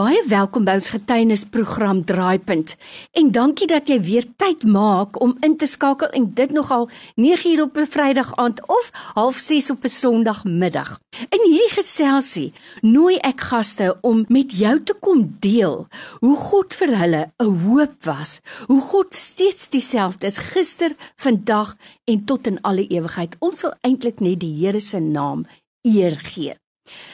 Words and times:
Baie 0.00 0.22
welkom 0.30 0.64
by 0.64 0.78
ons 0.78 0.94
getuienisprogram 0.94 1.98
Draaipunt. 2.08 2.70
En 3.20 3.26
dankie 3.36 3.66
dat 3.68 3.90
jy 3.90 3.98
weer 4.00 4.24
tyd 4.40 4.62
maak 4.64 5.18
om 5.20 5.34
in 5.44 5.58
te 5.60 5.66
skakel 5.68 6.08
en 6.16 6.30
dit 6.38 6.54
nogal 6.56 6.86
9uur 7.20 7.60
op 7.66 7.76
'n 7.76 7.90
Vrydag 7.96 8.30
aand 8.40 8.62
of 8.64 8.88
06:30 9.14 9.70
op 9.74 9.84
'n 9.84 9.88
Sondagmiddag. 9.88 11.00
In 11.28 11.42
hierdie 11.44 11.74
geselsie 11.76 12.52
nooi 12.80 13.16
ek 13.16 13.40
gaste 13.40 13.98
om 14.00 14.24
met 14.28 14.52
jou 14.52 14.82
te 14.82 14.94
kom 14.94 15.36
deel 15.40 15.86
hoe 16.20 16.36
God 16.36 16.74
vir 16.74 16.96
hulle 16.96 17.32
'n 17.36 17.58
hoop 17.66 18.04
was, 18.04 18.40
hoe 18.66 18.80
God 18.80 19.14
steeds 19.14 19.68
dieselfde 19.68 20.26
is 20.26 20.38
gister, 20.38 20.96
vandag 21.16 21.76
en 22.04 22.24
tot 22.24 22.46
in 22.46 22.62
alle 22.62 22.86
ewigheid. 22.86 23.36
Ons 23.38 23.62
wil 23.62 23.74
eintlik 23.80 24.20
net 24.20 24.40
die 24.40 24.64
Here 24.64 24.80
se 24.80 24.98
naam 24.98 25.46
eer 25.82 26.16
gee. 26.16 26.54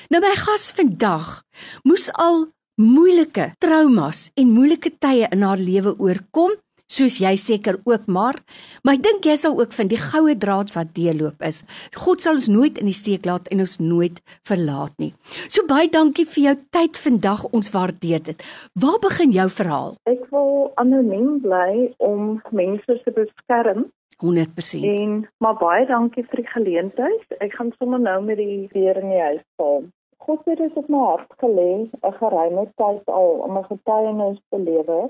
Nou 0.08 0.22
my 0.22 0.34
gas 0.36 0.70
vandag 0.70 1.42
moes 1.82 2.12
al 2.12 2.55
moeilike 2.76 3.54
traumas 3.56 4.26
en 4.36 4.52
moeilike 4.52 4.90
tye 5.00 5.28
in 5.32 5.44
haar 5.46 5.60
lewe 5.60 5.94
oorkom, 5.96 6.52
soos 6.92 7.16
jy 7.18 7.32
seker 7.40 7.78
ook 7.88 8.04
maar, 8.06 8.36
maar 8.84 8.98
ek 8.98 9.02
dink 9.06 9.26
jy 9.26 9.34
sal 9.40 9.56
ook 9.58 9.72
vind 9.74 9.90
die 9.90 10.00
goue 10.00 10.36
draad 10.38 10.70
wat 10.76 10.92
deurloop 10.94 11.40
is. 11.48 11.62
God 11.96 12.22
sal 12.22 12.36
ons 12.36 12.50
nooit 12.52 12.76
in 12.78 12.90
die 12.90 12.94
steek 12.94 13.24
laat 13.26 13.48
en 13.50 13.64
ons 13.64 13.78
nooit 13.80 14.20
verlaat 14.46 14.92
nie. 15.02 15.10
So 15.48 15.64
baie 15.66 15.88
dankie 15.88 16.28
vir 16.28 16.42
jou 16.44 16.54
tyd 16.76 17.00
vandag, 17.00 17.48
ons 17.56 17.72
waardeer 17.72 18.22
dit. 18.28 18.46
Waar 18.78 19.00
begin 19.02 19.32
jou 19.34 19.48
verhaal? 19.56 19.96
Ek 20.12 20.28
wil 20.30 20.70
anoniem 20.76 21.40
bly 21.42 21.90
om 21.98 22.36
mense 22.52 23.00
te 23.02 23.16
beskerm 23.16 23.88
100%. 24.20 24.84
En 24.84 25.26
maar 25.40 25.56
baie 25.60 25.88
dankie 25.88 26.24
vir 26.28 26.44
die 26.44 26.50
geleentheid. 26.52 27.36
Ek 27.40 27.56
gaan 27.56 27.72
sommer 27.80 28.00
nou 28.00 28.20
met 28.24 28.38
die 28.40 28.68
weer 28.72 28.96
in 29.00 29.10
die 29.12 29.20
huis 29.32 29.44
val. 29.60 29.88
God 30.26 30.44
het 30.44 30.58
dit 30.58 30.76
op 30.76 30.88
my 30.88 30.98
hart 30.98 31.32
gelê, 31.42 31.70
'n 31.86 32.12
geruime 32.20 32.64
tyd 32.74 33.06
al 33.18 33.28
om 33.46 33.58
'n 33.58 33.64
getuienis 33.64 34.40
te 34.48 34.58
lewer. 34.58 35.08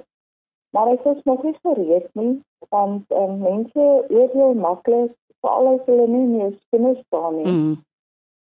Maar 0.70 0.86
ek 0.86 1.02
was 1.02 1.22
nog 1.24 1.42
nie 1.42 1.58
gereed 1.62 2.08
nie, 2.14 2.42
want 2.68 3.10
um, 3.10 3.38
mense 3.38 3.84
oordeel 4.08 4.54
maklik, 4.54 5.12
veral 5.40 5.66
as 5.66 5.86
hulle 5.86 6.06
nie 6.06 6.26
meer 6.26 6.58
kinders 6.70 7.00
staan 7.06 7.36
nie. 7.36 7.46
Mm. 7.46 7.76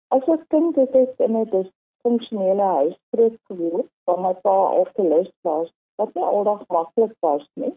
As 0.09 0.29
ek 0.37 0.45
kind 0.49 0.77
het 0.77 0.95
ek 0.95 1.19
in 1.27 1.37
'n 1.37 1.49
disfunksionele 1.57 2.63
huis 2.79 2.97
groot 3.13 3.39
geword, 3.51 3.91
waar 4.05 4.21
my 4.21 4.33
pa 4.33 4.57
alkoholist 4.79 5.37
was, 5.43 5.73
wat 5.97 6.15
nie 6.15 6.25
aldag 6.25 6.63
maklik 6.69 7.17
was 7.21 7.49
nie. 7.55 7.75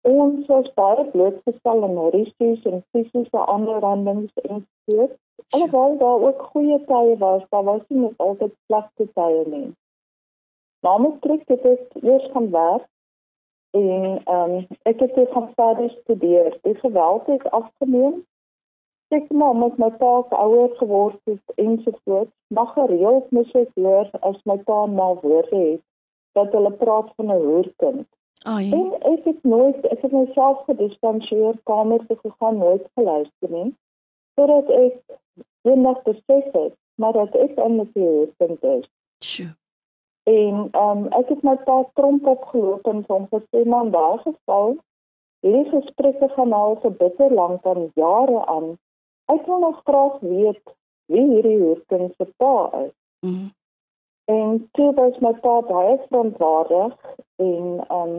Ons 0.00 0.46
was 0.46 0.74
baie 0.74 1.04
blootgestel 1.10 1.82
aan 1.84 1.98
risiko's 2.14 2.62
en 2.70 2.84
fisiese 2.90 3.46
aanrandings 3.54 4.32
en 4.48 4.66
so 5.46 5.58
Alhoewel 5.58 5.98
daar 5.98 6.20
ook 6.28 6.42
goeie 6.42 6.84
tye 6.84 7.16
was, 7.18 7.42
daar 7.48 7.64
was 7.64 7.80
nie 7.88 8.00
net 8.00 8.18
altyd 8.18 8.54
slegte 8.66 9.08
tye 9.12 9.44
nie. 9.46 9.72
Namens 10.80 11.20
trek 11.20 11.42
het 11.48 11.64
ek 11.64 11.94
eers 12.02 12.30
gaan 12.32 12.50
werk 12.50 12.86
en 13.70 14.20
ehm 14.24 14.56
um, 14.56 14.66
ek 14.82 15.00
het 15.00 15.14
dit 15.14 15.30
van 15.32 15.50
verder 15.54 15.90
studeer. 15.90 16.58
Die 16.62 16.74
geweld 16.74 17.26
het 17.26 17.50
afgeneem. 17.50 18.24
Ek 19.08 19.30
maar 19.32 19.56
met 19.56 19.78
my 19.78 19.90
pa 19.90 20.12
ouer 20.30 20.76
geword 20.76 21.20
het 21.24 21.54
en 21.56 21.80
so 21.82 21.92
voort. 22.04 22.30
Maar 22.46 22.66
gereeld 22.66 23.30
moes 23.30 23.52
ek 23.52 23.70
hoor 23.74 24.10
as 24.20 24.40
my 24.44 24.58
pa 24.58 24.86
na 24.86 25.14
woorde 25.22 25.56
het 25.56 25.82
dat 26.32 26.52
hulle 26.52 26.72
praat 26.72 27.12
van 27.16 27.32
'n 27.32 27.44
hoerkind. 27.44 28.08
Oh, 28.46 28.60
ja. 28.60 28.76
En 28.76 28.92
ek 29.12 29.24
het 29.24 29.42
nooit 29.42 29.86
ek 29.86 30.02
het 30.02 30.12
myself 30.12 30.64
gedistanseer 30.64 31.58
kamer 31.62 32.06
toe 32.06 32.18
gegaan 32.22 32.58
nooit 32.58 32.86
geluister 32.94 33.50
nie. 33.50 33.74
Totdat 34.34 34.70
ek 34.70 35.18
eendag 35.68 36.02
besef 36.08 36.52
het 36.56 36.76
maar 36.98 37.12
dat 37.12 37.34
ek 37.34 37.58
eintlik 37.58 37.94
hier 37.94 38.26
punt 38.36 38.62
is. 38.62 38.86
Sjoe. 39.24 39.54
En 40.28 40.56
um, 40.82 41.04
ek 41.16 41.30
het 41.32 41.42
my 41.46 41.54
pa 41.64 41.76
tromp 41.94 42.26
opgeloop 42.26 42.88
en 42.90 43.04
hom 43.06 43.28
gesê 43.30 43.62
man 43.64 43.90
daar 43.94 44.18
geval. 44.24 44.76
Hierdie 45.46 45.70
gesprekke 45.70 46.28
gaan 46.34 46.52
al 46.52 46.74
vir 46.82 46.96
bitter 47.02 47.34
lank 47.34 47.62
dan 47.62 47.86
jare 47.94 48.42
aan. 48.54 48.74
Ek 49.32 49.46
wil 49.46 49.62
nog 49.62 49.80
graag 49.86 50.18
weet 50.20 50.74
wie 51.06 51.24
hierdie 51.30 51.60
hoofkind 51.62 52.14
se 52.16 52.26
pa 52.42 52.56
is. 52.82 52.92
Mm. 53.26 53.46
En 54.24 54.68
toe 54.76 54.90
was 54.98 55.22
my 55.24 55.32
pa 55.44 55.60
baie 55.70 55.96
verontwaardig 56.08 56.96
en 57.36 57.86
um 58.00 58.14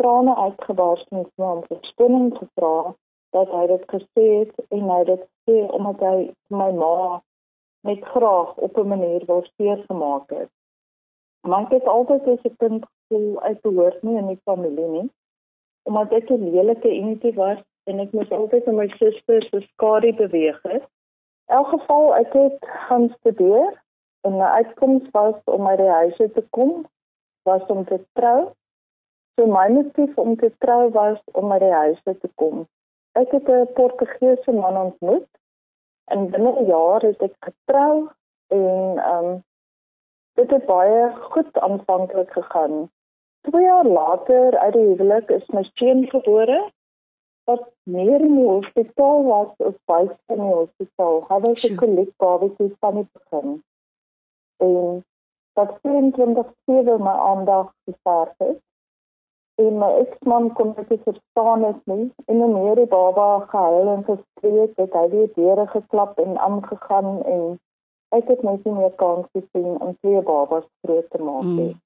trane 0.00 0.34
uitgebars 0.36 1.04
en 1.12 1.28
hom 1.36 1.62
verskoning 1.68 2.32
gevra 2.40 2.96
dat 3.36 3.52
hy 3.52 3.64
dit 3.66 3.84
gesê 3.94 4.26
het 4.40 4.52
en 4.76 4.90
hy 4.90 5.00
dit 5.12 5.24
sê 5.48 5.56
omdat 5.78 6.04
hy 6.08 6.18
my 6.60 6.70
ma 6.82 6.96
net 7.88 8.04
graag 8.14 8.56
op 8.66 8.78
'n 8.82 8.92
manier 8.92 9.22
wou 9.30 9.42
seer 9.54 9.78
gemaak 9.88 10.30
het. 10.38 10.50
Maar 11.48 11.62
ek 11.64 11.72
het 11.78 11.86
altyd 11.96 12.28
as 12.32 12.44
'n 12.44 12.56
kind 12.62 12.82
gevoel 12.92 13.40
uit 13.40 13.60
behoort 13.60 14.02
nie 14.02 14.16
in 14.22 14.26
die 14.26 14.40
familie 14.44 14.88
nie. 14.96 15.08
Omdat 15.88 16.12
ek 16.12 16.30
'n 16.30 16.50
lelike 16.50 16.90
enetjie 16.90 17.34
was 17.34 17.60
en 17.84 18.00
ek 18.00 18.12
moes 18.12 18.30
altyd 18.30 18.68
aan 18.68 18.80
my 18.82 18.88
susters 18.88 19.48
se 19.48 19.60
skadu 19.60 20.12
beweeg 20.14 20.62
het. 20.62 20.84
In 21.48 21.56
elk 21.58 21.68
geval 21.68 22.14
ek 22.14 22.32
het 22.32 22.58
gaan 22.88 23.08
studeer 23.18 23.82
en 24.20 24.32
my 24.32 24.48
uitkoms 24.60 25.10
was 25.10 25.34
om 25.44 25.66
uit 25.66 25.78
die 25.78 25.96
huis 25.98 26.16
te 26.16 26.44
kom 26.50 26.86
was 27.42 27.66
om 27.66 27.84
te 27.84 27.98
trou. 28.12 28.50
So 29.34 29.46
my 29.46 29.68
motief 29.68 30.18
om 30.18 30.36
te 30.36 30.50
trou 30.58 30.90
was 30.90 31.18
om 31.32 31.52
uit 31.52 31.60
die 31.60 31.72
huis 31.72 32.00
te 32.02 32.30
kom. 32.34 32.66
Ek 33.16 33.30
het 33.32 33.48
'n 33.48 33.72
Portugese 33.72 34.52
man 34.52 34.76
ontmoet 34.76 35.28
en 36.12 36.30
binne 36.30 36.52
'n 36.60 36.66
jaar 36.66 37.00
het 37.00 37.22
ek 37.28 37.36
getrou 37.48 38.08
en 38.46 38.98
ehm 38.98 39.24
um, 39.24 39.44
dit 40.38 40.50
het 40.50 40.66
baie 40.66 41.12
goed 41.32 41.58
aanvanklik 41.58 42.30
gegaan. 42.32 42.90
Twee 43.40 43.64
jaar 43.64 43.86
later 43.86 44.58
uit 44.58 44.72
die 44.72 44.88
huwelik 44.90 45.30
is 45.30 45.46
my 45.46 45.62
seun 45.62 46.04
gebore 46.10 46.60
wat 47.44 47.64
meer 47.82 48.20
in 48.20 48.36
die 48.36 48.48
hospitaal 48.48 49.24
was 49.24 49.50
as 49.68 49.78
buite 49.84 50.34
in 50.34 50.42
die 50.44 50.54
hospitaal. 50.60 51.24
Hy 51.28 51.38
was 51.46 51.64
'n 51.70 51.76
kolik 51.82 52.12
babatjie 52.16 52.76
van 52.80 52.94
die 52.94 53.08
begin. 53.12 53.62
En 54.56 55.04
dat 55.52 55.78
24/7 55.82 57.02
my 57.08 57.16
aandag 57.32 57.72
gesaar 57.84 58.34
het 58.38 58.60
en 59.56 59.78
my 59.78 59.90
eksman 60.02 60.52
kon 60.52 60.74
dit 60.76 61.02
verstaan 61.02 61.64
het 61.64 61.80
nie. 61.84 62.12
En 62.26 62.40
hoe 62.40 62.52
meer 62.52 62.74
die 62.74 62.86
baba 62.86 63.28
gehuil 63.52 63.88
en 63.94 64.04
geskree 64.04 64.66
het 64.76 64.92
hy 64.98 65.06
weer 65.14 65.30
deure 65.34 65.66
geklap 65.66 66.18
en 66.18 66.38
aangegaan 66.38 67.22
en 67.24 67.58
ek 68.16 68.28
het 68.32 68.42
net 68.42 68.64
nie 68.64 68.74
meer 68.76 68.94
kans 69.02 69.26
gesien 69.32 69.80
om 69.80 69.96
twee 70.00 70.22
babas 70.22 70.66
groot 70.84 71.10
te 71.10 71.22
maak 71.22 71.42
nie. 71.42 71.72
Mm. 71.72 71.80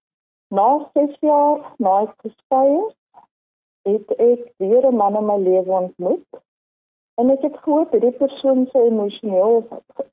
na 0.50 0.90
6 0.94 1.16
jaar 1.22 1.60
na 1.78 1.90
ek 2.02 2.14
geskei 2.26 2.70
is 2.78 3.92
het 3.92 4.08
ek 4.18 4.40
weer 4.62 4.86
'n 4.86 4.96
man 4.96 5.16
in 5.16 5.26
my 5.26 5.36
lewe 5.38 5.72
ontmoet. 5.82 6.40
En 7.14 7.30
ek 7.30 7.42
het 7.42 7.56
gehoor 7.62 7.86
dat 7.90 8.00
die 8.00 8.16
persoon 8.22 8.66
so 8.72 8.82
emosioneel 8.84 9.56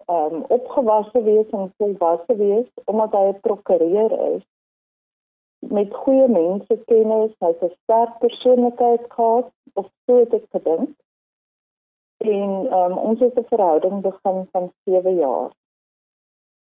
um, 0.07 0.43
opgewasse 0.57 1.21
wees 1.23 1.49
en 1.49 1.73
volwasse 1.77 2.35
wees 2.35 2.69
omdat 2.85 3.11
hy 3.11 3.25
'n 3.31 3.39
prokureur 3.39 4.11
is 4.35 4.45
met 5.59 5.93
goeie 5.93 6.27
mense 6.27 6.79
kennis, 6.85 7.33
hy 7.39 7.47
het 7.47 7.63
'n 7.63 7.75
sterk 7.83 8.17
persoonlikheid 8.19 9.03
gehad 9.09 9.51
of 9.73 9.85
so 10.05 10.19
het 10.19 10.33
ek 10.33 10.45
gedink. 10.51 10.89
En 12.17 12.51
um, 12.73 12.97
ons 12.97 13.19
het 13.19 13.39
'n 13.39 13.49
verhouding 13.49 14.01
begin 14.01 14.47
van 14.51 14.71
7 14.83 15.15
jaar. 15.15 15.51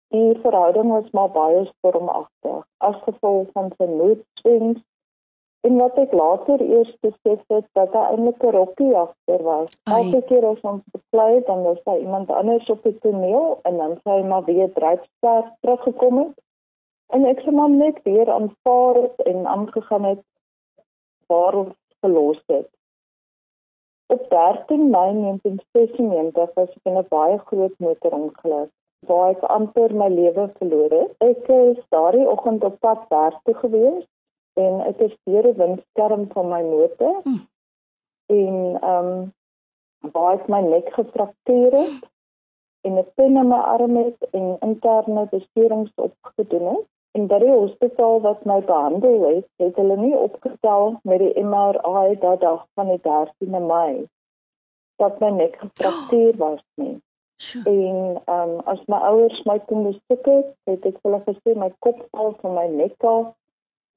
Die 0.08 0.38
verhouding 0.38 0.90
was 0.90 1.10
maar 1.10 1.30
baie 1.30 1.64
stormagtig 1.64 2.64
as 2.76 2.96
gevolg 3.02 3.48
van 3.52 3.72
sy 3.76 3.84
moedswings 3.84 4.80
en 5.60 5.76
wat 5.76 5.98
ek 5.98 6.12
later 6.12 6.60
eers 6.60 6.96
besef 7.00 7.40
het 7.46 7.66
dat 7.72 7.92
hy 7.92 8.04
eintlik 8.10 8.42
'n 8.42 8.54
rokkie 8.56 8.96
agter 8.96 9.42
was. 9.42 9.68
Elke 9.84 10.22
keer 10.28 10.46
as 10.46 10.60
ons 10.60 10.82
beklei 10.96 11.42
dan 11.46 11.62
was 11.62 11.82
daar 11.84 11.98
iemand 11.98 12.30
anders 12.30 12.70
op 12.70 12.82
die 12.82 12.98
toneel 12.98 13.58
en 13.62 13.76
dan 13.76 13.92
sê 14.02 14.10
hy 14.10 14.22
maar 14.22 14.44
weer 14.44 14.72
dryfstaar 14.72 15.56
teruggekom 15.60 16.18
het 16.18 16.34
En 17.12 17.24
ek 17.28 17.42
het 17.44 17.54
maar 17.54 17.70
net 17.70 17.98
weer 18.02 18.30
aanvaar 18.32 18.94
het 18.94 19.18
en 19.28 19.46
aangegaan 19.46 20.04
het 20.04 20.22
waar 21.26 21.54
ons 21.54 21.74
gelos 22.00 22.42
het. 22.46 22.68
Op 24.06 24.30
13 24.30 24.90
Mei 24.90 25.10
1996 25.20 26.54
was 26.54 26.68
ek 26.68 26.88
in 26.90 26.96
'n 26.98 27.06
baie 27.08 27.38
groot 27.38 27.76
motorongeluk 27.78 28.70
waar 29.06 29.30
ek 29.30 29.42
amper 29.42 29.94
my 29.94 30.08
lewe 30.08 30.46
verloor 30.58 30.90
het. 30.90 31.12
Ek 31.18 31.48
is 31.48 31.78
daardie 31.94 32.28
oggend 32.28 32.64
op 32.64 32.78
pad 32.80 33.04
werk 33.08 33.38
toe 33.44 33.54
gewees 33.54 34.04
en 34.54 34.80
ek 34.80 34.98
het 34.98 35.16
deur 35.24 35.48
die 35.48 35.58
windskerm 35.58 36.26
van 36.32 36.48
my 36.48 36.62
motor 36.62 37.20
hm. 37.22 37.38
en 38.26 38.56
ehm 38.80 39.12
um, 39.12 39.32
waar 40.12 40.34
ek 40.34 40.48
my 40.50 40.60
nek 40.60 40.88
gefraktureer 40.94 41.76
het 41.78 42.08
en 42.86 42.98
'n 42.98 43.06
pyn 43.14 43.36
in 43.42 43.48
my 43.48 43.60
arm 43.74 43.96
het 43.96 44.30
en 44.30 44.56
interne 44.60 45.26
beserings 45.30 45.92
opgedoen 45.94 46.66
het. 46.74 46.86
En 47.12 47.26
by 47.28 47.38
die 47.42 47.52
hospitaal 47.52 48.20
wat 48.24 48.44
my 48.48 48.60
behandel 48.64 49.24
het, 49.28 49.48
het 49.60 49.76
hulle 49.76 49.96
nie 50.00 50.16
opgestel 50.16 50.96
met 51.08 51.20
die 51.20 51.44
MRI 51.44 52.16
dat 52.20 52.40
dag 52.40 52.66
van 52.74 52.88
die 52.88 53.00
13de 53.04 53.60
Mei 53.66 54.06
dat 55.02 55.18
my 55.20 55.30
nek 55.34 55.56
gefraktureer 55.58 56.36
was 56.36 56.62
nie. 56.74 56.96
Sure. 57.42 57.70
En 57.70 58.22
ehm 58.24 58.50
um, 58.50 58.58
as 58.70 58.80
my 58.86 58.98
ouers 59.10 59.44
my 59.50 59.58
kom 59.66 59.82
besoek 59.88 60.26
het, 60.30 60.50
het 60.70 60.84
ek 60.90 60.98
hulle 61.02 61.20
gesê 61.26 61.54
my 61.58 61.70
kop 61.84 62.04
val 62.10 62.36
van 62.42 62.54
my 62.58 62.66
nek 62.70 63.06
af 63.12 63.32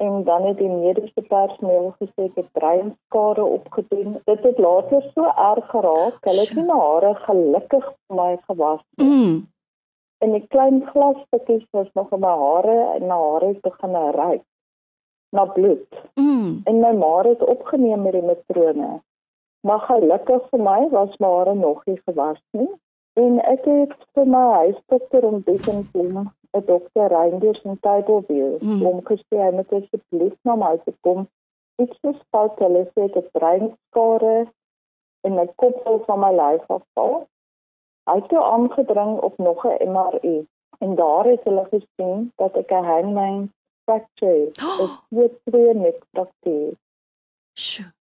en 0.03 0.23
dan 0.27 0.47
het 0.49 0.57
die 0.57 0.69
mediese 0.69 1.23
personeel 1.29 1.91
gesê 1.99 2.25
ek 2.29 2.39
het 2.41 2.49
breinskade 2.57 3.43
opgedoen. 3.57 4.17
Dit 4.25 4.43
het 4.43 4.57
later 4.59 5.05
so 5.13 5.29
erg 5.49 5.69
geraak, 5.71 6.17
hulle 6.27 6.47
het 6.47 6.55
nie 6.57 6.65
my 6.71 6.79
hare 6.79 7.13
gelukkig 7.27 7.85
vir 7.91 8.17
my 8.21 8.31
gewas 8.47 8.81
nie. 8.97 9.05
Mm. 9.07 9.37
En 10.25 10.33
die 10.33 10.45
klein 10.49 10.81
glasstukkies 10.89 11.65
was 11.77 11.89
nog 11.93 12.13
in 12.17 12.23
my 12.23 12.35
hare 12.43 12.77
en 12.95 13.03
my 13.09 13.17
hare 13.23 13.47
het 13.53 13.61
begin 13.61 13.97
ryk 14.15 14.45
na 15.37 15.45
bloed. 15.57 15.99
Mm. 16.15 16.61
En 16.63 16.79
my 16.79 16.93
ma 17.01 17.11
het 17.27 17.43
opgeneem 17.43 18.01
met 18.01 18.15
die 18.17 18.23
matrone. 18.23 19.01
Maar 19.67 19.79
gelukkig 19.89 20.47
vir 20.49 20.63
my 20.69 20.79
was 20.89 21.17
my 21.17 21.29
hare 21.35 21.53
nog 21.55 21.85
nie 21.85 21.99
gewas 22.05 22.41
nie. 22.57 22.71
En 23.13 23.37
ek 23.51 23.67
het 23.69 23.93
vir 24.17 24.25
my 24.27 24.43
huisdokter 24.53 25.27
ontdekking 25.29 25.85
kom, 25.91 26.31
'n 26.57 26.65
dokter 26.71 27.07
Reinders 27.13 27.61
in 27.61 27.79
Tableview, 27.79 28.57
mm. 28.61 28.85
om 28.85 29.05
gesê 29.11 29.37
hy 29.43 29.51
moet 29.51 29.77
asseblief 29.77 30.35
na 30.41 30.55
my 30.55 30.73
toe 30.85 30.95
kom. 31.01 31.27
Ek 31.83 31.93
sê 32.01 32.15
fout 32.31 32.59
hulle 32.65 32.83
sê 32.91 33.05
ek 33.09 33.15
het 33.21 33.31
breinskade 33.37 34.35
en 35.21 35.37
my 35.39 35.47
kop 35.61 35.79
vol 35.85 36.03
van 36.07 36.19
my 36.19 36.33
lyf 36.41 36.65
afval. 36.77 37.27
Hy 38.05 38.15
het 38.21 38.33
aangedring 38.33 39.19
op 39.19 39.37
nog 39.37 39.65
'n 39.65 39.89
MRI 39.91 40.47
en 40.79 40.95
daar 40.95 41.25
het 41.25 41.43
hulle 41.43 41.65
gesien 41.71 42.31
dat 42.35 42.55
ek 42.55 42.71
'n 42.71 42.83
hangman 42.83 43.51
fracture 43.83 44.49
het. 44.53 44.99
Dit 45.09 45.31
het 45.31 45.39
twee 45.43 45.73
nek 45.73 45.97
fraktuur. 46.11 46.73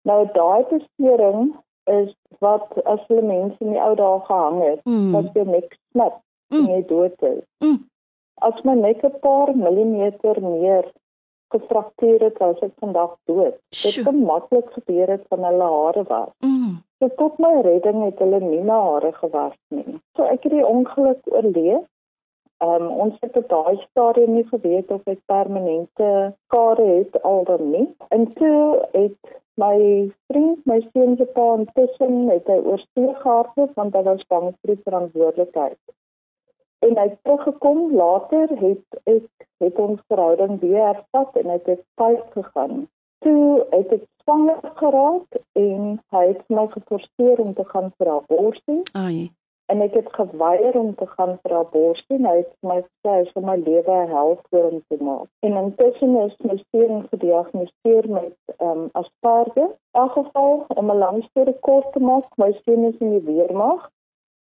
Nou 0.02 0.28
daai 0.32 0.64
besering 0.70 1.56
is 1.84 2.14
wat 2.38 2.84
as 2.84 3.00
hulle 3.06 3.22
mense 3.22 3.56
in 3.58 3.72
die 3.72 3.82
ou 3.82 3.94
dae 3.94 4.20
gehang 4.20 4.62
het, 4.62 4.80
mm. 4.84 5.12
wat 5.12 5.32
jy 5.34 5.44
nek 5.48 5.76
snap 5.90 6.20
mm. 6.48 6.58
en 6.58 6.72
jy 6.74 6.82
dood 6.86 7.22
is. 7.22 7.44
Mm. 7.64 7.78
As 8.34 8.62
my 8.62 8.74
nek 8.74 9.04
'n 9.04 9.18
paar 9.20 9.56
millimeter 9.56 10.42
meer 10.42 10.92
gefraktuur 11.54 12.20
het, 12.20 12.38
was 12.38 12.58
ek 12.64 12.74
vandag 12.82 13.14
dood. 13.30 13.56
Dit 13.82 14.00
kon 14.04 14.22
maklik 14.28 14.70
gebeur 14.76 15.08
het 15.14 15.24
van 15.32 15.44
hulle 15.48 15.68
hare 15.74 16.04
was. 16.08 16.32
Mm. 16.44 16.78
So 16.98 17.08
tot 17.20 17.38
my 17.38 17.60
redding 17.62 18.02
het 18.04 18.18
hulle 18.22 18.40
nie 18.42 18.62
my 18.66 18.80
hare 18.88 19.12
gewas 19.20 19.56
nie. 19.74 20.00
So 20.16 20.26
ek 20.26 20.48
het 20.48 20.56
die 20.56 20.66
ongeluk 20.66 21.22
oorleef. 21.32 21.86
Um, 22.58 22.88
ons 22.90 23.14
het 23.22 23.36
op 23.38 23.44
daai 23.48 23.76
stadium 23.84 24.32
nie 24.34 24.46
geweet 24.48 24.88
of 24.90 25.04
ek 25.06 25.20
permanente 25.30 26.08
skade 26.48 26.86
het 26.88 27.20
al 27.22 27.44
dan 27.46 27.70
nie. 27.70 27.84
En 28.10 28.26
toe 28.34 28.80
het 28.96 29.36
my 29.62 29.76
vriend, 30.26 30.66
my 30.66 30.80
seun 30.88 31.14
se 31.20 31.26
pa 31.36 31.46
intussen 31.58 32.26
het 32.32 32.50
hy 32.50 32.58
oorstee 32.58 33.14
gehardloop 33.22 33.78
want 33.78 33.94
hy 33.94 34.02
was 34.10 34.26
bang 34.34 34.50
vir 34.50 34.74
die 34.74 34.82
verantwoordelikheid. 34.88 35.78
En 36.86 36.94
hy 36.98 37.08
het 37.08 37.18
teruggekom. 37.22 37.94
Later 37.94 38.48
het 38.58 39.00
ek 39.04 39.48
het 39.58 39.78
ons 39.78 40.00
verhouding 40.06 40.60
weer 40.60 40.84
hervat 40.84 41.36
en 41.36 41.50
het 41.50 41.68
ek 41.68 41.82
tyd 41.94 42.24
gegaan. 42.36 42.86
Toe 43.24 43.66
het 43.70 43.92
ek 43.92 44.04
swanger 44.22 44.60
geraak 44.74 45.40
en 45.52 45.98
hy 46.14 46.24
het 46.26 46.44
my 46.46 46.68
geforseer 46.76 47.42
om 47.42 47.54
te 47.54 47.64
gaan 47.72 47.90
vir 47.98 48.12
abortus. 48.14 48.92
Ai. 48.92 49.30
En 49.68 49.82
ek 49.84 49.98
het 49.98 50.06
geweier 50.16 50.78
om 50.80 50.94
te 50.96 51.06
gaan 51.16 51.34
vir 51.42 51.54
abortus 51.58 52.20
nou 52.24 52.36
het 52.36 52.52
my 52.64 52.78
gesê 52.84 53.16
vir 53.32 53.44
my 53.50 53.56
lewe 53.64 53.98
help 54.12 54.46
vir 54.54 54.70
om 54.70 54.78
te 54.88 55.02
maak. 55.04 55.28
En 55.44 55.58
intussen 55.64 56.16
is 56.22 56.38
my 56.46 56.56
seun 56.70 57.04
gediagnoseer 57.10 58.08
met 58.08 58.56
um, 58.64 58.88
asperger 58.92 59.66
in 59.66 60.00
elk 60.04 60.16
geval 60.20 60.64
om 60.68 60.90
'n 60.90 60.98
lang 61.04 61.22
storie 61.28 61.58
kort 61.68 61.92
te 61.92 62.00
maak 62.00 62.30
my 62.36 62.52
seun 62.62 62.84
is 62.92 63.00
in 63.04 63.10
die 63.18 63.26
weermag 63.32 63.90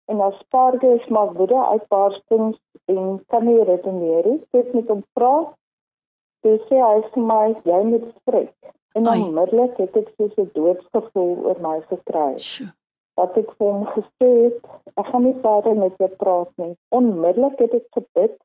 en 0.08 0.20
asperger 0.24 0.96
is 0.96 1.06
maar 1.12 1.34
woede 1.36 1.60
uitbarstings 1.74 2.58
en 2.84 3.20
kan 3.32 3.44
nie 3.44 3.62
redeneer 3.64 4.26
nie. 4.26 4.40
Dit 4.56 4.72
met 4.74 4.88
hom 4.88 5.04
praat. 5.12 5.52
Dis 6.46 6.62
sê 6.70 6.80
hy 6.80 7.04
sê 7.10 7.22
my 7.30 7.44
jy 7.68 7.82
moet 7.92 8.08
spreek. 8.16 8.74
En 8.96 9.08
onmiddellik 9.12 9.76
het 9.82 9.96
ek 9.96 10.10
so 10.16 10.30
'n 10.42 10.50
doodsgevoel 10.54 11.36
oor 11.44 11.60
my 11.60 11.78
gekry. 11.90 12.32
Sure 12.38 12.72
wat 13.18 13.38
ek 13.40 13.48
vir 13.58 13.72
hom 13.72 13.86
gesê 13.94 14.28
het, 14.44 14.58
ek 15.00 15.08
gaan 15.10 15.24
nie 15.26 15.38
verder 15.42 15.78
met 15.78 15.96
jou 16.02 16.10
praat 16.22 16.50
nie. 16.62 16.74
Onmiddellik 16.94 17.58
het 17.64 17.74
ek 17.80 17.88
gebid 17.96 18.36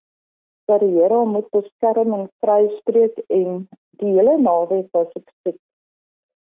dat 0.72 0.82
die 0.82 0.94
Here 0.96 1.20
hom 1.20 1.36
moet 1.36 1.50
beskerm 1.54 2.16
en 2.18 2.26
vryspreek 2.44 3.20
en 3.38 3.66
die 4.02 4.14
hele 4.16 4.38
naweek 4.42 4.90
was 4.98 5.12
ek 5.20 5.28
siek. 5.44 5.60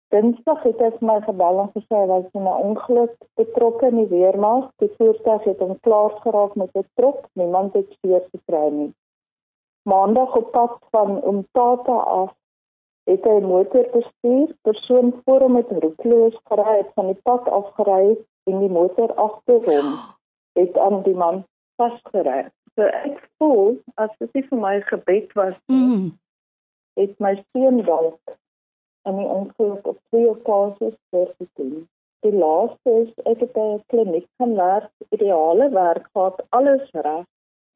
Dinsdag 0.10 0.64
het 0.66 0.80
hy 0.82 0.90
my 1.06 1.20
gebel 1.22 1.60
en 1.64 1.68
gesê 1.76 1.98
hy 1.98 2.06
was 2.10 2.30
in 2.38 2.48
'n 2.50 2.62
ongeluk 2.68 3.12
betrokke 3.38 3.90
in 3.92 3.98
die 4.02 4.12
weermag. 4.14 4.72
Die 4.82 4.90
voertuig 4.98 5.44
het 5.44 5.60
hom 5.60 5.76
klaar 5.88 6.16
geraak 6.24 6.56
met 6.56 6.72
'n 6.74 6.88
trok. 6.96 7.28
Niemand 7.34 7.74
het 7.74 7.90
seer 8.00 8.24
gekry 8.32 8.70
nie. 8.80 8.94
Maandag 9.84 10.36
op 10.36 10.52
pad 10.52 10.78
van 10.92 11.22
Umtata 11.32 11.98
af 12.22 12.34
het 13.04 13.24
hy 13.24 13.38
'n 13.40 13.52
motor 13.54 13.86
bestuur, 13.94 14.50
persoon 14.62 15.22
voor 15.26 15.42
hom 15.42 15.52
met 15.52 15.70
roekloos 15.72 16.38
gery 16.50 16.78
het 16.78 16.92
van 16.96 17.06
die 17.06 17.22
pad 17.24 17.48
afgery 17.50 18.18
en 18.44 18.60
die 18.60 18.76
motor 18.80 19.14
agter 19.14 19.62
hom 19.70 19.88
het 20.54 20.78
aan 20.78 21.04
die 21.04 21.16
man 21.16 21.44
vasgery. 21.76 22.50
So 22.76 22.82
ek 22.82 23.30
voel 23.38 23.78
as 23.96 24.10
dit 24.18 24.34
nie 24.34 24.44
vir 24.50 24.60
my 24.60 24.82
gebed 24.82 25.34
was 25.34 25.56
nie, 25.66 25.98
mm. 25.98 26.12
het 26.94 27.20
my 27.20 27.34
seun 27.52 27.82
dalk 27.86 28.38
in 29.08 29.16
die 29.22 29.28
ongeluk 29.28 29.88
op 29.88 30.00
twee 30.10 30.36
fases 30.44 30.96
voorgekom. 31.10 31.88
Die 32.26 32.34
laaste 32.36 32.96
is 33.04 33.12
ek 33.32 33.40
het 33.46 33.54
by 33.54 33.68
'n 33.76 33.84
kliniek 33.92 34.28
gaan 34.38 34.56
werk, 34.56 34.92
ideale 35.16 35.70
werk 35.70 36.10
gehad, 36.14 36.42
alles 36.50 36.90
reg 36.92 37.26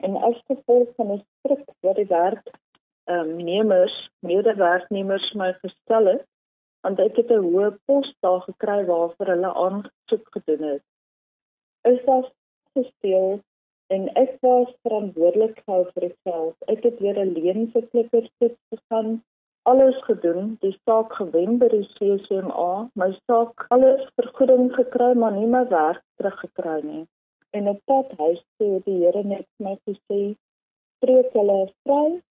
en 0.06 0.16
as 0.30 0.44
gevolg 0.48 0.90
van 0.96 1.12
'n 1.12 1.24
stryk 1.24 1.68
wat 1.80 1.96
die 1.96 2.12
werk 2.12 2.52
ehm 3.06 3.30
um, 3.30 3.38
nemers, 3.38 3.96
medewerknemers 4.20 5.34
my 5.34 5.52
gestel 5.64 6.06
het 6.06 6.28
want 6.84 7.00
ek 7.00 7.16
het 7.16 7.32
'n 7.32 7.46
hoë 7.48 7.70
pos 7.86 8.08
daar 8.26 8.42
gekry 8.50 8.80
waarvoor 8.86 9.28
hulle 9.34 9.52
aansoek 9.66 10.26
gedoen 10.36 10.64
het. 10.72 10.84
Is 11.92 12.00
daar 12.06 12.32
gesteel 12.76 13.40
en 13.88 14.10
ek 14.24 14.38
was 14.42 14.70
verantwoordelik 14.82 15.62
gehou 15.66 15.84
vir 15.92 16.02
die 16.08 16.18
geld. 16.24 16.56
Ek 16.74 16.84
het 16.84 17.00
weer 17.00 17.20
'n 17.20 17.34
leen 17.38 17.72
vir 17.74 17.88
klikkerstoets 17.92 18.62
gegaan, 18.74 19.24
alles 19.64 19.98
gedoen, 20.04 20.58
die 20.62 20.74
saak 20.84 21.14
gewen 21.14 21.58
by 21.58 21.70
die 21.72 21.88
CCMA, 21.96 22.90
my 23.00 23.10
saak 23.26 23.66
alles 23.76 24.04
vergoeding 24.20 24.72
gekry, 24.76 25.14
maar 25.16 25.32
nie 25.32 25.48
my 25.48 25.64
werk 25.72 26.04
teruggekry 26.20 26.80
nie. 26.84 27.06
En 27.54 27.68
op 27.68 27.80
pad 27.86 28.12
huis 28.18 28.42
toe 28.58 28.82
die 28.86 29.00
Here 29.06 29.24
net 29.24 29.48
my 29.58 29.78
gesê, 29.88 30.36
"Spreek 30.98 31.34
hulle 31.34 31.60
vry 31.84 32.22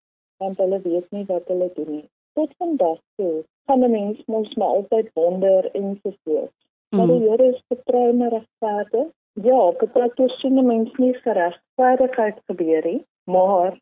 want 0.43 0.58
hulle 0.58 0.81
weet 0.82 1.11
nie 1.11 1.25
wat 1.29 1.49
hulle 1.52 1.70
doen 1.76 1.90
nie. 1.96 2.08
Tot 2.38 2.55
vandag 2.58 2.99
toe 3.21 3.45
gaan 3.66 3.85
'n 3.85 3.90
mens 3.90 4.25
mos 4.26 4.54
maar 4.54 4.75
altyd 4.78 5.11
wonder 5.14 5.71
en 5.78 5.99
so 6.02 6.12
voort. 6.25 6.57
Maar 6.97 7.07
die 7.07 7.28
Here 7.28 7.47
is 7.52 7.62
getrou 7.68 8.09
en 8.09 8.28
regverdig. 8.28 9.09
Ja, 9.33 9.61
dit 9.80 9.95
het 9.95 10.30
sien 10.40 10.59
'n 10.59 10.66
mens 10.66 10.90
nie 10.97 11.14
geregverdigheid 11.14 12.38
gebeur 12.47 12.85
nie, 12.85 13.04
maar 13.25 13.78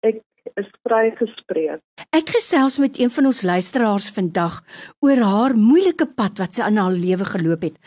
ek 0.00 0.22
is 0.60 0.68
vrygespreek. 0.86 1.80
Ek 2.14 2.34
gesels 2.36 2.78
met 2.82 2.98
een 3.00 3.10
van 3.10 3.30
ons 3.30 3.42
luisteraars 3.42 4.10
vandag 4.16 4.60
oor 5.04 5.22
haar 5.24 5.56
moeilike 5.56 6.06
pad 6.16 6.38
wat 6.42 6.54
sy 6.54 6.68
in 6.68 6.80
haar 6.80 6.94
lewe 6.94 7.26
geloop 7.28 7.64
het. 7.68 7.78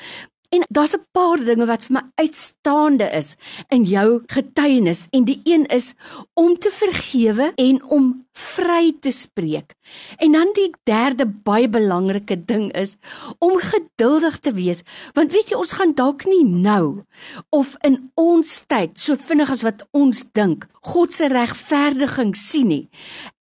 En 0.50 0.64
daar's 0.70 0.96
'n 0.96 1.06
paar 1.12 1.44
dinge 1.44 1.66
wat 1.66 1.84
vir 1.86 1.94
my 1.94 2.04
uitstaande 2.16 3.10
is 3.12 3.36
in 3.68 3.84
jou 3.84 4.24
getuienis 4.28 5.08
en 5.12 5.24
die 5.26 5.42
een 5.44 5.66
is 5.66 5.94
om 6.34 6.58
te 6.58 6.72
vergewe 6.72 7.52
en 7.56 7.84
om 7.84 8.26
vry 8.32 8.94
te 9.02 9.12
spreek. 9.12 9.74
En 10.18 10.32
dan 10.32 10.50
die 10.54 10.72
derde 10.84 11.26
baie 11.26 11.70
belangrike 11.70 12.46
ding 12.46 12.72
is 12.74 12.96
om 13.38 13.60
geduldig 13.60 14.40
te 14.40 14.54
wees 14.54 14.82
want 15.14 15.32
weet 15.32 15.50
jy 15.50 15.58
ons 15.58 15.74
gaan 15.74 15.94
dalk 15.94 16.26
nie 16.26 16.44
nou 16.46 17.04
of 17.50 17.76
in 17.82 18.12
ons 18.16 18.64
tyd 18.68 19.00
so 19.00 19.16
vinnig 19.16 19.50
as 19.50 19.66
wat 19.68 19.88
ons 19.92 20.24
dink 20.32 20.68
God 20.82 21.14
se 21.14 21.28
regverdiging 21.28 22.36
sien 22.36 22.68
nie. 22.68 22.90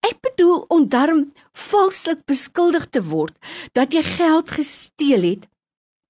Ek 0.01 0.19
bedoel 0.21 0.65
om 0.69 0.89
darm 0.89 1.27
valslik 1.53 2.25
beskuldig 2.27 2.91
te 2.91 3.03
word 3.03 3.35
dat 3.73 3.93
jy 3.95 4.03
geld 4.03 4.51
gesteel 4.51 5.23
het 5.23 5.47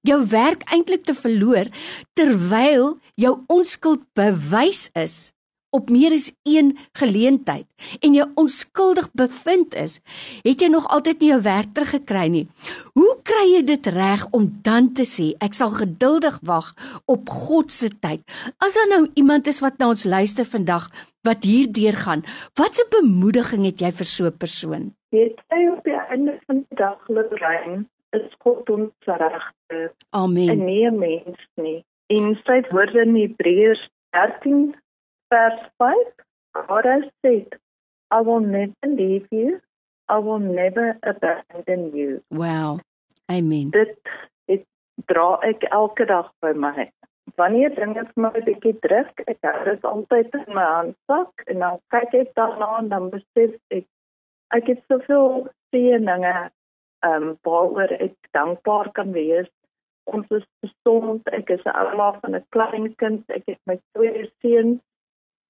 jou 0.07 0.21
werk 0.31 0.67
eintlik 0.73 1.05
te 1.05 1.15
verloor 1.15 1.71
terwyl 2.19 2.97
jou 3.15 3.35
onskuld 3.53 4.05
bewys 4.15 4.91
is 4.95 5.37
op 5.77 5.91
meer 5.93 6.15
as 6.17 6.31
een 6.49 6.73
geleentheid 6.97 7.67
en 8.05 8.15
jy 8.17 8.25
onskuldig 8.41 9.09
bevind 9.19 9.75
is, 9.77 9.99
het 10.47 10.63
jy 10.63 10.71
nog 10.73 10.87
altyd 10.95 11.23
nie 11.23 11.31
jou 11.33 11.41
werk 11.45 11.73
teruggekry 11.77 12.27
nie. 12.33 12.45
Hoe 12.97 13.13
kry 13.27 13.45
jy 13.51 13.63
dit 13.69 13.89
reg 13.97 14.25
om 14.37 14.49
dan 14.67 14.93
te 14.97 15.07
sê 15.09 15.33
ek 15.45 15.57
sal 15.59 15.75
geduldig 15.75 16.39
wag 16.49 16.73
op 17.13 17.29
God 17.29 17.75
se 17.75 17.91
tyd? 17.93 18.23
As 18.63 18.79
daar 18.79 18.91
nou 18.95 19.03
iemand 19.21 19.51
is 19.53 19.61
wat 19.65 19.79
na 19.79 19.91
ons 19.93 20.07
luister 20.09 20.49
vandag 20.49 20.89
wat 21.27 21.45
hierdeur 21.45 21.99
gaan, 21.99 22.23
watse 22.57 22.87
bemoediging 22.95 23.67
het 23.67 23.83
jy 23.83 23.91
vir 23.93 24.09
so 24.09 24.27
'n 24.27 24.39
persoon? 24.39 24.95
Jy 25.13 25.35
op 25.73 25.85
die 25.85 25.99
einde 26.11 26.39
van 26.47 26.65
die 26.69 26.77
dag 26.77 26.99
lê 27.09 27.23
is 28.11 28.33
God 28.39 28.71
ons 28.71 28.93
regte. 29.05 29.93
Amen. 30.11 30.49
En 30.49 30.65
nie 30.65 30.87
'n 30.87 30.99
mens 30.99 31.49
nie. 31.55 31.85
En 32.07 32.35
sy 32.45 32.63
woorde 32.71 33.01
in 33.01 33.15
Hebreërs 33.15 33.91
13 34.11 34.75
vers 35.29 35.61
5. 35.77 36.13
God 36.53 36.85
has 36.85 37.05
said, 37.21 37.59
I 38.11 38.21
will 38.21 38.41
never 38.41 38.87
leave 38.87 39.27
you. 39.31 39.61
I 40.09 40.19
will 40.19 40.39
never 40.39 40.99
abandon 41.03 41.91
you. 41.97 42.23
Wow. 42.29 42.79
Amen. 43.27 43.71
Dit 43.71 43.99
het 44.45 44.65
dra 45.07 45.39
ek 45.43 45.67
elke 45.75 46.07
dag 46.07 46.31
by 46.41 46.53
my. 46.55 46.91
Wanneer 47.35 47.75
dinge 47.75 48.05
vir 48.07 48.23
my 48.23 48.31
'n 48.39 48.45
bietjie 48.47 48.79
druk, 48.87 49.23
ek 49.27 49.39
hou 49.43 49.65
dit 49.65 49.85
altyd 49.85 50.35
in 50.35 50.55
my 50.55 50.67
handsak 50.77 51.43
en 51.47 51.59
dan 51.59 51.81
kyk 51.91 52.15
ek 52.15 52.31
daarna 52.39 52.79
en 52.79 52.89
dan 52.89 53.11
besef 53.11 53.59
ek 53.69 53.87
ek 54.55 54.67
het 54.71 54.83
soveel 54.87 55.49
seëninge 55.75 56.51
ehm 57.05 57.23
um, 57.23 57.39
waaroor 57.43 57.93
ek 58.07 58.17
dankbaar 58.31 58.93
kan 58.93 59.13
wees. 59.13 59.51
Ons 60.05 60.29
is 60.39 60.47
gesond, 60.65 61.29
ek 61.39 61.51
is 61.51 61.65
'n 61.65 61.77
ouma 61.83 62.09
van 62.21 62.37
'n 62.37 62.47
klein 62.55 62.95
kind, 63.03 63.25
ek 63.31 63.43
het 63.47 63.61
my 63.67 63.79
twee 63.93 64.31
seuns. 64.41 64.81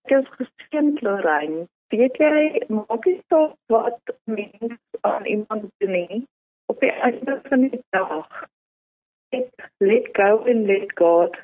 Ek 0.05 0.11
is 0.19 0.29
geseën, 0.39 0.99
Lorraine. 1.01 1.67
Weet 1.89 2.17
jy, 2.19 2.63
maak 2.69 3.05
nie 3.07 3.21
saak 3.29 3.55
wat 3.69 4.01
mens 4.25 4.79
aan 5.01 5.25
iemand 5.25 5.71
doen 5.79 5.93
nie. 5.93 6.27
Op 6.67 6.81
die 6.81 6.91
einde 6.91 7.41
van 7.49 7.61
die 7.61 7.83
dag, 7.91 8.49
ek 9.31 9.71
let 9.79 10.09
go 10.17 10.43
and 10.51 10.67
let 10.67 10.95
God 10.95 11.37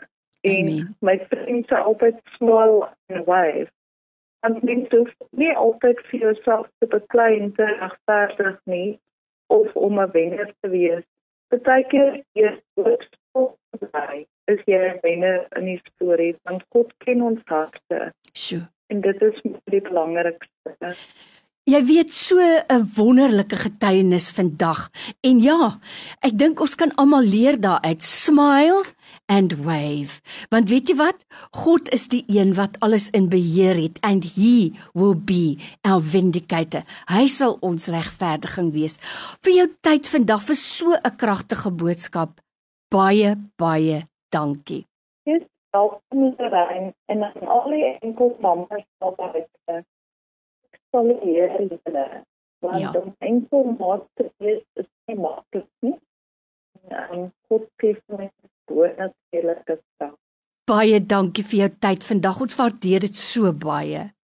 in 0.42 0.96
my 1.00 1.18
vriend 1.30 1.68
se 1.68 1.76
altyd 1.76 2.18
smile 2.36 2.88
and 3.06 3.26
wave. 3.26 3.70
En 4.40 4.58
mens 4.62 4.88
hoef 4.90 5.14
nie 5.30 5.56
altyd 5.56 6.00
vir 6.10 6.20
jouself 6.20 6.66
te 6.78 6.86
beklei 6.86 7.38
en 7.38 7.52
te 7.54 7.64
regverdig 7.64 8.58
nie 8.64 9.00
of 9.58 9.76
om 9.76 10.00
'n 10.00 10.10
wenner 10.12 10.52
te 10.60 10.68
wees. 10.68 11.04
Partykeer 11.48 12.22
is 12.32 12.58
dit 12.74 13.08
bly 13.78 14.26
is 14.52 14.60
jy 14.66 14.78
'n 14.78 15.00
wenner 15.02 15.46
in 15.58 15.64
die 15.64 15.80
storie 15.88 16.34
want 16.44 16.64
God 16.74 16.92
ken 17.04 17.22
ons 17.22 17.42
harte. 17.46 18.12
Sjoe 18.32 18.66
en 18.92 19.00
dit 19.00 19.22
is 19.22 19.38
die 19.72 19.80
belangrikste. 19.80 20.94
Jy 21.70 21.80
weet 21.86 22.10
so 22.10 22.38
'n 22.42 22.88
wonderlike 22.96 23.56
getuienis 23.56 24.32
vandag. 24.34 24.90
En 25.22 25.40
ja, 25.40 25.78
ek 26.20 26.34
dink 26.38 26.60
ons 26.60 26.74
kan 26.74 26.92
almal 26.96 27.22
leer 27.22 27.56
daaruit. 27.60 28.02
Smile 28.02 28.82
and 29.32 29.52
wave. 29.64 30.20
Want 30.52 30.68
weet 30.68 30.90
jy 30.92 30.96
wat? 30.98 31.24
God 31.56 31.88
is 31.96 32.08
die 32.12 32.22
een 32.28 32.52
wat 32.58 32.76
alles 32.84 33.08
in 33.16 33.30
beheer 33.32 33.78
het 33.78 34.00
and 34.04 34.26
he 34.36 34.72
will 34.92 35.16
be 35.16 35.56
our 35.88 36.02
vindicator. 36.04 36.84
Hy 37.08 37.24
sal 37.32 37.56
ons 37.64 37.88
regverdiging 37.92 38.72
wees. 38.76 38.98
Vir 39.44 39.54
jou 39.56 39.68
tyd 39.88 40.10
vandag 40.12 40.44
vir 40.48 40.58
so 40.60 40.92
'n 40.92 41.16
kragtige 41.22 41.70
boodskap. 41.70 42.40
Baie 42.90 43.36
baie 43.56 44.04
dankie. 44.28 44.84
Yes, 45.24 45.48
welkom 45.70 46.34
hierheen 46.36 46.92
en 47.06 47.24
aan 47.24 47.48
al 47.48 47.70
die 47.70 47.98
enkel 48.00 48.36
mamas 48.40 48.84
wat 48.98 49.16
daar 49.16 49.36
is. 49.36 49.84
Sal 50.90 51.08
hier 51.22 51.48
hulle. 51.56 52.06
Want 52.60 52.80
ja. 52.80 52.92
om 53.00 53.14
enkel 53.18 53.64
mamas 53.64 54.04
te 54.14 54.30
wees 54.36 54.64
is 54.74 54.90
nie 55.06 55.16
maklik 55.16 55.68
nie. 55.80 55.98
En 56.88 57.32
God 57.48 57.68
gee 57.76 57.96
my 58.06 58.30
natuurlike 58.98 59.78
stap. 59.80 60.16
Baie 60.68 61.00
dankie 61.00 61.44
vir 61.44 61.58
jou 61.64 61.70
tyd 61.82 62.04
vandag. 62.06 62.40
Ons 62.40 62.56
waardeer 62.58 63.00
dit 63.00 63.16
so 63.18 63.52
baie. 63.52 64.12